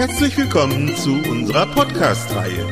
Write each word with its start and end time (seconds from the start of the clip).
Herzlich 0.00 0.34
willkommen 0.38 0.96
zu 0.96 1.12
unserer 1.12 1.66
Podcast-Reihe 1.66 2.64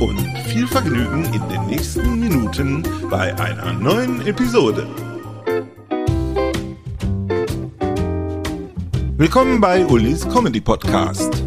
und 0.00 0.18
viel 0.48 0.66
Vergnügen 0.66 1.32
in 1.32 1.48
den 1.48 1.66
nächsten 1.68 2.18
Minuten 2.18 2.82
bei 3.08 3.32
einer 3.38 3.72
neuen 3.72 4.26
Episode. 4.26 4.88
Willkommen 9.16 9.60
bei 9.60 9.86
Ulis 9.86 10.28
Comedy 10.28 10.60
Podcast. 10.60 11.44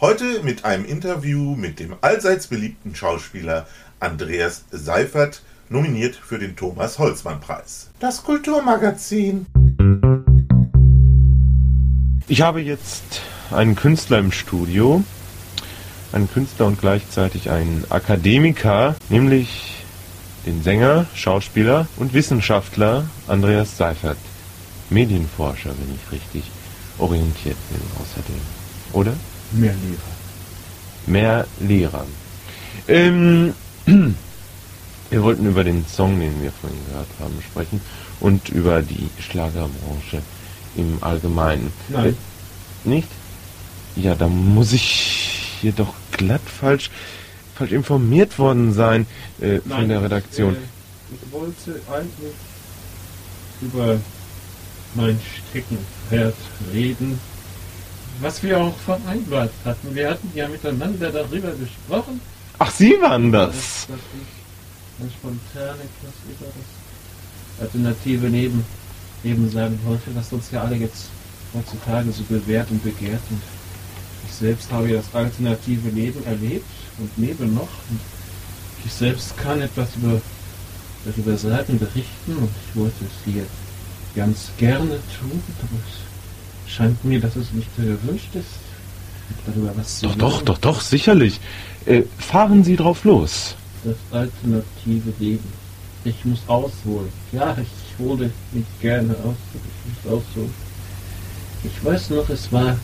Heute 0.00 0.42
mit 0.42 0.64
einem 0.64 0.86
Interview 0.86 1.54
mit 1.56 1.78
dem 1.78 1.94
allseits 2.00 2.46
beliebten 2.46 2.94
Schauspieler 2.94 3.66
Andreas 4.00 4.64
Seifert, 4.70 5.42
nominiert 5.68 6.14
für 6.14 6.38
den 6.38 6.56
Thomas 6.56 6.98
Holzmann 6.98 7.40
Preis. 7.40 7.90
Das 8.00 8.22
Kulturmagazin. 8.22 9.46
Ich 12.28 12.42
habe 12.42 12.60
jetzt 12.60 13.22
einen 13.50 13.76
Künstler 13.76 14.18
im 14.18 14.32
Studio, 14.32 15.02
einen 16.12 16.30
Künstler 16.30 16.66
und 16.66 16.80
gleichzeitig 16.80 17.50
einen 17.50 17.84
Akademiker, 17.88 18.96
nämlich 19.08 19.84
den 20.44 20.62
Sänger, 20.62 21.06
Schauspieler 21.14 21.86
und 21.96 22.14
Wissenschaftler 22.14 23.06
Andreas 23.26 23.76
Seifert. 23.76 24.18
Medienforscher, 24.90 25.70
wenn 25.70 25.94
ich 25.94 26.12
richtig 26.12 26.50
orientiert 26.98 27.56
bin 27.70 27.80
außerdem. 28.00 28.40
Oder? 28.92 29.12
Mehr 29.52 29.74
Lehrer. 29.74 30.16
Mehr 31.06 31.46
Lehrer. 31.60 32.06
Ähm, 32.88 33.54
wir 35.10 35.22
wollten 35.22 35.46
über 35.46 35.64
den 35.64 35.86
Song, 35.86 36.18
den 36.20 36.42
wir 36.42 36.52
vorhin 36.52 36.78
gehört 36.88 37.08
haben, 37.20 37.34
sprechen 37.50 37.80
und 38.20 38.48
über 38.48 38.82
die 38.82 39.08
Schlagerbranche 39.20 40.22
im 40.76 40.98
Allgemeinen. 41.00 41.72
Nein. 41.88 42.16
Äh, 42.84 42.88
nicht? 42.88 43.08
Ja, 43.96 44.14
da 44.14 44.28
muss 44.28 44.72
ich 44.72 45.58
hier 45.60 45.72
doch 45.72 45.94
glatt 46.12 46.42
falsch, 46.44 46.90
falsch 47.54 47.72
informiert 47.72 48.38
worden 48.38 48.72
sein 48.72 49.06
äh, 49.40 49.60
von 49.60 49.88
der 49.88 50.02
Redaktion. 50.02 50.52
Ich, 50.54 50.58
äh, 50.58 51.26
ich 51.26 51.32
wollte 51.32 51.80
eigentlich 51.90 52.34
über 53.62 53.98
mein 54.94 55.18
Steckenpferd 55.50 56.34
reden, 56.72 57.18
was 58.20 58.42
wir 58.42 58.58
auch 58.60 58.76
vereinbart 58.78 59.52
hatten. 59.64 59.94
Wir 59.94 60.10
hatten 60.10 60.30
ja 60.34 60.48
miteinander 60.48 61.10
darüber 61.10 61.52
gesprochen, 61.52 62.20
Ach, 62.58 62.70
Sie 62.70 62.96
waren 63.02 63.32
dass, 63.32 63.50
das. 63.50 63.86
dass 63.88 63.98
ich 63.98 64.45
ganz 64.98 65.12
spontan 65.12 65.76
etwas 65.76 66.14
über 66.24 66.46
das 66.46 67.64
alternative 67.64 68.28
Leben, 68.28 68.64
Leben 69.22 69.50
sagen 69.50 69.78
wollte, 69.84 70.14
was 70.14 70.32
uns 70.32 70.50
ja 70.50 70.62
alle 70.62 70.76
jetzt 70.76 71.08
heutzutage 71.54 72.12
so 72.12 72.22
bewährt 72.24 72.70
und 72.70 72.82
begehrt. 72.82 73.20
Und 73.30 73.40
ich 74.26 74.34
selbst 74.34 74.70
habe 74.72 74.90
ja 74.90 74.96
das 74.96 75.14
alternative 75.14 75.88
Leben 75.90 76.24
erlebt 76.26 76.66
und 76.98 77.10
lebe 77.16 77.44
noch. 77.46 77.68
Und 77.90 78.00
ich 78.84 78.92
selbst 78.92 79.36
kann 79.36 79.60
etwas 79.60 79.96
über, 79.96 80.20
darüber 81.04 81.36
sagen, 81.36 81.78
berichten 81.78 82.36
und 82.36 82.50
ich 82.68 82.76
wollte 82.76 83.04
es 83.04 83.32
hier 83.32 83.44
ganz 84.14 84.50
gerne 84.58 84.98
tun, 85.18 85.42
aber 85.60 85.78
es 86.66 86.72
scheint 86.72 87.04
mir, 87.04 87.20
dass 87.20 87.36
es 87.36 87.52
nicht 87.52 87.68
gewünscht 87.76 88.34
ist, 88.34 88.46
darüber 89.46 89.72
was 89.76 89.98
zu 89.98 90.06
Doch, 90.06 90.16
doch, 90.16 90.34
hören. 90.36 90.44
doch, 90.46 90.58
doch, 90.58 90.80
sicherlich. 90.80 91.40
Äh, 91.84 92.02
fahren 92.18 92.64
Sie 92.64 92.76
drauf 92.76 93.04
los. 93.04 93.56
Das 93.86 93.96
alternative 94.10 95.12
Leben. 95.18 95.52
Ich 96.04 96.24
muss 96.24 96.40
ausholen. 96.46 97.08
Ja, 97.32 97.56
ich 97.60 97.68
hole 97.98 98.30
mich 98.52 98.64
gerne 98.80 99.14
aus. 99.24 99.36
Ich 99.54 100.04
muss 100.04 100.12
ausholen. 100.12 100.54
Ich 101.64 101.84
weiß 101.84 102.10
noch, 102.10 102.28
es 102.28 102.52
war 102.52 102.76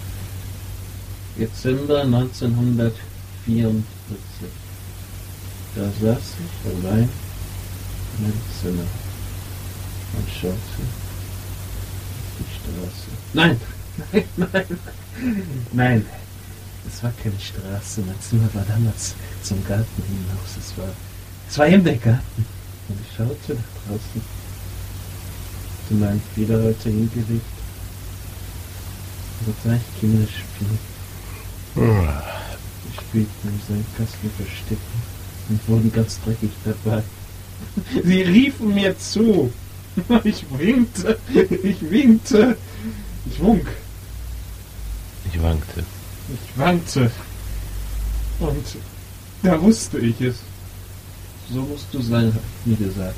Dezember 1.39 2.03
1944. 2.03 3.85
Da 5.75 5.85
saß 5.85 6.19
ich 6.19 6.71
allein 6.71 7.09
in 8.19 8.23
meinem 8.23 8.41
Zimmer 8.61 8.87
und 10.15 10.29
schaute 10.29 10.55
auf 10.55 12.33
die 12.39 12.47
Straße. 12.55 13.09
Nein, 13.33 13.61
nein, 14.13 14.25
nein, 14.37 14.67
nein. 15.73 16.22
Es 16.87 17.03
war 17.03 17.13
keine 17.23 17.39
Straße. 17.39 18.03
Mein 18.03 18.21
Zimmer 18.21 18.49
war 18.55 18.65
damals 18.65 19.15
zum 19.43 19.65
Garten 19.67 20.03
hinaus. 20.03 20.57
Es 20.59 20.77
war, 20.77 20.89
es 21.49 21.59
war 21.59 21.69
eben 21.69 21.85
der 21.85 21.97
Garten. 21.97 22.47
Und 22.89 22.99
ich 23.01 23.17
schaute 23.17 23.55
nach 23.55 23.87
draußen. 23.87 24.23
Zu 25.89 25.95
meinen 25.95 26.23
Federhäute 26.35 26.89
hingelegt. 26.89 27.47
Und 29.41 29.49
da 29.49 29.71
sah 29.71 29.77
ich 29.77 30.01
Kinder 30.01 30.27
spielen. 30.27 30.79
Die 31.75 32.97
spielten 32.97 33.49
im 33.49 33.61
Sandkasten 33.67 34.31
verstecken 34.37 35.03
und 35.49 35.69
wurden 35.69 35.93
ganz 35.93 36.21
dreckig 36.21 36.51
dabei. 36.65 37.03
Sie 38.05 38.23
riefen 38.23 38.75
mir 38.75 38.99
zu. 38.99 39.53
Ich 40.25 40.47
winkte. 40.57 41.19
Ich 41.63 41.91
winkte. 41.91 42.57
Ich 43.31 43.39
wunk. 43.41 43.67
Ich 45.31 45.43
wankte. 45.43 45.85
Ich 46.33 46.59
wankte. 46.59 47.11
Und 48.41 48.67
da 49.43 49.61
wusste 49.61 49.99
ich 49.99 50.21
es. 50.21 50.37
So 51.53 51.61
musst 51.63 51.87
du 51.93 52.01
sein, 52.01 52.33
hat 52.33 52.43
mir 52.65 52.77
gesagt. 52.77 53.17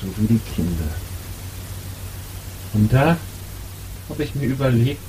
So 0.00 0.06
wie 0.18 0.26
die 0.26 0.40
Kinder. 0.54 0.90
Und 2.74 2.92
da 2.92 3.16
habe 4.08 4.22
ich 4.22 4.34
mir 4.34 4.46
überlegt, 4.46 5.00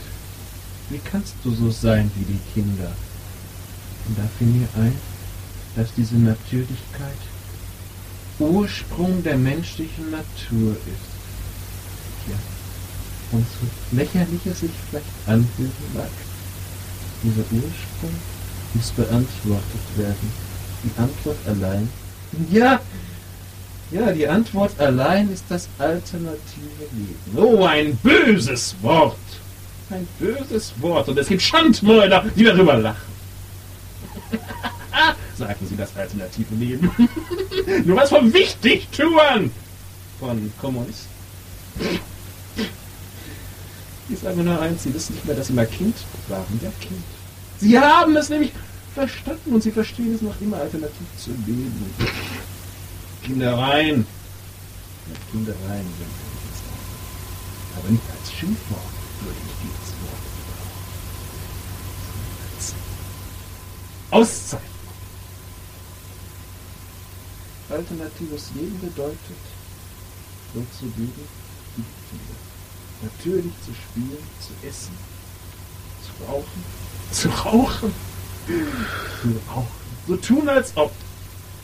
wie 0.89 0.99
kannst 0.99 1.35
du 1.43 1.51
so 1.51 1.69
sein 1.69 2.09
wie 2.15 2.25
die 2.25 2.39
Kinder? 2.53 2.91
Und 4.07 4.17
da 4.17 4.23
fiel 4.37 4.47
mir 4.47 4.67
ein, 4.75 4.95
dass 5.75 5.93
diese 5.93 6.15
Natürlichkeit 6.15 7.17
Ursprung 8.39 9.23
der 9.23 9.37
menschlichen 9.37 10.11
Natur 10.11 10.71
ist. 10.73 12.29
Ja. 12.29 12.37
Und 13.31 13.45
so 13.47 13.95
lächerlich 13.95 14.45
es 14.45 14.59
sich 14.59 14.71
vielleicht 14.89 15.05
anfühlen 15.25 15.71
mag, 15.93 16.09
dieser 17.25 17.45
Ursprung 17.51 18.15
muss 18.73 18.91
beantwortet 18.91 19.97
werden. 19.97 20.31
Die 20.83 21.01
Antwort 21.01 21.37
allein. 21.47 21.89
Ja, 22.51 22.81
ja, 23.91 24.11
die 24.11 24.27
Antwort 24.27 24.77
allein 24.79 25.31
ist 25.31 25.45
das 25.47 25.69
alternative 25.77 26.35
Leben. 26.91 27.37
Oh, 27.37 27.63
ein 27.63 27.95
böses 27.97 28.75
Wort. 28.81 29.15
Ein 29.89 30.05
böses 30.19 30.73
Wort. 30.79 31.07
Und 31.07 31.17
es 31.17 31.27
gibt 31.27 31.41
Schandmäuler, 31.41 32.25
die 32.35 32.43
darüber 32.43 32.77
lachen. 32.77 33.15
Sagen 35.37 35.67
Sie 35.69 35.77
das 35.77 35.95
alternative 35.95 36.55
Leben. 36.55 36.91
Nur 37.85 37.97
was 37.97 38.09
vom 38.09 38.33
Wichtigtun 38.33 39.51
von 40.19 40.53
Kommunisten. 40.59 41.09
Ich 44.07 44.19
sage 44.19 44.41
nur 44.41 44.59
eins, 44.61 44.83
Sie 44.83 44.93
wissen 44.93 45.13
nicht 45.15 45.25
mehr, 45.25 45.35
dass 45.35 45.47
Sie 45.47 45.53
mal 45.53 45.65
Kind 45.65 45.95
waren. 46.27 46.59
Ja, 46.61 46.71
Kind. 46.79 47.03
Sie 47.59 47.79
haben 47.79 48.15
es 48.15 48.29
nämlich 48.29 48.51
verstanden 48.93 49.53
und 49.53 49.63
Sie 49.63 49.71
verstehen 49.71 50.15
es 50.15 50.21
noch 50.21 50.39
immer 50.41 50.57
alternativ 50.57 51.07
zu 51.17 51.31
leben. 51.45 51.93
Kindereien. 53.23 54.05
Ja, 55.07 55.15
Kindereien 55.31 55.85
sind 55.97 56.13
es 56.53 56.61
auch. 56.69 57.79
Aber 57.79 57.89
nicht 57.89 58.03
als 58.09 58.31
Schimpfwort 58.31 58.81
würde 59.21 59.37
ich 59.45 59.53
dieses 59.63 59.91
Wort 60.01 60.21
gebrauchen. 60.35 60.85
Als 62.55 62.73
Auszeichnung. 64.11 64.75
Alternatives 67.69 68.51
Leben 68.55 68.79
bedeutet, 68.79 69.17
so 70.53 70.63
zu 70.77 70.85
leben 70.85 71.27
wie 71.75 71.83
Kinder. 72.09 72.39
Natürlich 73.01 73.53
zu 73.65 73.73
spielen, 73.73 74.23
zu 74.39 74.67
essen, 74.67 74.95
zu 76.05 76.23
rauchen, 76.31 76.63
zu 77.11 77.29
rauchen, 77.29 77.93
zu 78.47 79.39
rauchen. 79.49 79.85
So 80.07 80.15
tun 80.17 80.49
als 80.49 80.71
ob. 80.75 80.91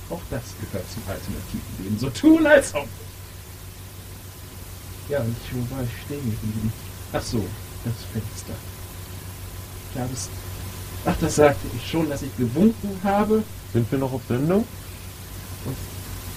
Auch 0.09 0.21
das 0.29 0.41
gehört 0.59 0.85
zum 0.91 1.03
alternativen 1.07 1.83
Leben. 1.83 1.99
So 1.99 2.09
tun, 2.09 2.45
als 2.45 2.73
ob. 2.75 2.88
Ja, 5.07 5.19
und 5.19 5.35
ich, 5.43 5.55
wo 5.55 5.75
war 5.75 5.83
ich 5.83 6.01
stehen 6.05 6.23
geblieben? 6.23 6.73
Ach 7.13 7.21
so, 7.21 7.45
das 7.85 7.93
Fenster. 8.11 8.53
Ja, 9.95 10.07
das. 10.07 10.29
Ach, 11.05 11.15
das 11.19 11.35
sagte 11.35 11.67
ich 11.75 11.89
schon, 11.89 12.09
dass 12.09 12.21
ich 12.21 12.35
gewunken 12.38 12.99
habe. 13.03 13.43
Sind 13.73 13.89
wir 13.91 13.99
noch 13.99 14.13
auf 14.13 14.21
Sendung? 14.27 14.65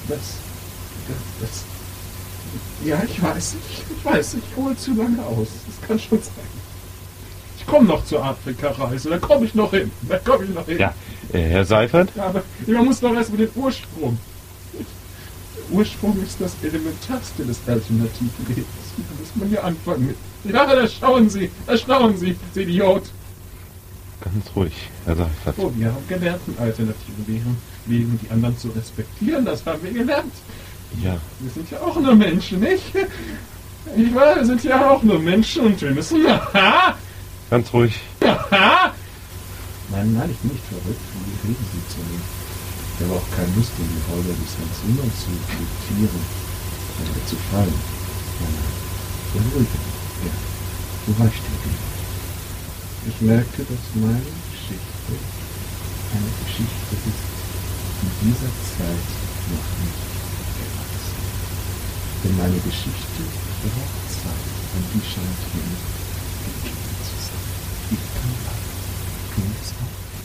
Das. 0.09 0.19
Das. 0.19 1.41
das 1.41 1.65
ja, 2.85 3.03
ich 3.03 3.21
weiß, 3.21 3.55
ich, 3.55 3.97
ich 3.97 4.05
weiß, 4.05 4.35
ich 4.35 4.56
hole 4.56 4.77
zu 4.77 4.95
lange 4.95 5.25
aus. 5.25 5.49
Das 5.67 5.89
kann 5.89 5.99
schon 5.99 6.23
sein. 6.23 6.74
Ich 7.65 7.73
komme 7.73 7.89
noch 7.89 8.05
zur 8.05 8.23
Afrika-Reise, 8.23 9.09
da 9.09 9.19
komme 9.19 9.47
ich 9.47 9.55
noch 9.55 9.71
hin. 9.71 9.91
Da 10.07 10.19
komme 10.19 10.45
ich 10.45 10.51
noch 10.55 10.67
hin. 10.67 10.79
Ja, 10.79 10.93
äh, 11.33 11.41
Herr 11.41 11.65
Seifert? 11.65 12.11
Ja, 12.15 12.27
aber 12.27 12.43
man 12.67 12.85
muss 12.85 13.01
doch 13.01 13.15
erst 13.15 13.31
mit 13.31 13.41
dem 13.41 13.63
Ursprung. 13.63 14.19
Der 14.75 15.77
Ursprung 15.77 16.23
ist 16.23 16.41
das 16.41 16.55
Elementarste 16.63 17.43
des 17.43 17.59
alternativen 17.67 18.47
Lebens. 18.49 18.67
Da 18.97 19.03
muss 19.19 19.37
man 19.37 19.51
ja 19.51 19.63
anfangen 19.63 20.09
mit. 20.09 20.17
Ja, 20.55 20.67
da 20.67 20.87
schauen 20.87 21.31
Sie, 21.31 21.51
da 21.67 21.77
schauen 21.79 22.19
Sie, 22.19 22.37
Sie 22.53 22.63
Idiot. 22.63 23.05
Ganz 24.21 24.45
ruhig, 24.55 24.75
Herr 25.07 25.17
Seifert. 25.17 25.55
Oh, 25.57 25.73
wir 25.75 25.87
haben 25.87 26.07
gelernt, 26.07 26.43
im 26.47 26.59
alternativen 26.59 27.25
Leben, 27.27 27.57
Leben 27.87 28.21
die 28.23 28.31
anderen 28.31 28.59
zu 28.59 28.69
respektieren. 28.69 29.45
Das 29.47 29.65
haben 29.65 29.83
wir 29.83 29.93
gelernt. 29.93 30.35
Ja. 31.03 31.17
Wir 31.41 31.51
sind 31.51 31.71
ja 31.71 31.81
auch 31.81 31.99
nur 31.99 32.15
Menschen, 32.15 32.61
nicht? 32.61 32.95
Ich 33.97 34.15
weiß, 34.15 34.37
wir 34.37 34.45
sind 34.47 34.65
ja 34.65 34.91
auch 34.91 35.03
nur 35.03 35.19
Menschen 35.19 35.65
und 35.65 35.81
wir 35.81 35.91
müssen. 35.93 36.27
Ganz 37.50 37.73
ruhig. 37.73 38.00
nein, 38.20 40.14
nein, 40.14 40.31
ich 40.31 40.38
bin 40.38 40.50
nicht 40.52 40.64
verrückt, 40.67 41.05
die 41.12 41.49
Reden 41.49 41.67
Sie 41.73 41.85
zu 41.93 42.00
nehmen. 42.00 42.25
Ich 42.94 43.05
habe 43.05 43.19
auch 43.19 43.29
keine 43.37 43.50
Lust, 43.56 43.73
in 43.79 43.91
die 43.91 44.05
Rolle 44.06 44.32
des 44.32 44.55
Hans 44.55 44.79
Zimmer 44.81 45.08
zu 45.19 45.31
diktieren 45.50 46.25
oder 47.02 47.26
zu 47.26 47.37
fallen. 47.50 47.81
Nein, 48.41 48.55
nein. 48.55 48.85
Ja. 49.35 50.31
Wo 51.06 51.19
war 51.19 51.26
ich 51.26 51.41
denn 51.43 51.58
geblieben? 51.58 51.94
Ich 53.06 53.20
merke, 53.20 53.61
dass 53.67 53.85
meine 53.99 54.32
Geschichte 54.55 55.12
eine 56.14 56.31
Geschichte 56.46 56.94
ist, 56.94 57.26
die 58.00 58.11
dieser 58.25 58.52
Zeit 58.79 59.08
noch 59.50 59.69
nicht 59.82 60.06
gewachsen. 60.55 61.19
Denn 62.23 62.37
meine 62.38 62.61
Geschichte 62.62 63.23
braucht 63.61 64.06
Zeit 64.08 64.49
und 64.79 64.85
die 64.94 65.02
scheint 65.02 65.43
mir 65.50 65.67
nicht 65.67 66.05
gegeben 66.46 66.94
zu 67.02 67.17
sein. 67.19 67.44
Ich 67.91 68.05
kann 68.14 68.32
warten. 68.46 68.75
Tun 69.35 69.50
es 69.61 69.70
auch. 69.82 70.25